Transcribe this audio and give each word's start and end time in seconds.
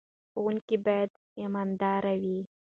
ښوونکي 0.31 0.77
باید 0.85 1.11
امانتدار 1.43 2.03
وي. 2.21 2.39